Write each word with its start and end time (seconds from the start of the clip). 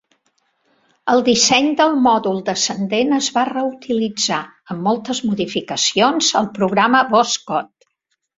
El 1.11 1.19
disseny 1.25 1.67
del 1.81 1.93
mòdul 2.05 2.39
descendent 2.47 3.13
es 3.17 3.27
va 3.35 3.43
reutilitzar, 3.51 4.39
amb 4.77 4.83
moltes 4.89 5.23
modificacions, 5.29 6.33
al 6.43 6.51
programa 6.59 7.05
Voskhod. 7.15 7.71